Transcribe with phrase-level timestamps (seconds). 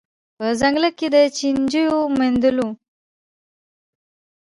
[0.37, 2.67] په ځنګله کي د چینجیو د میندلو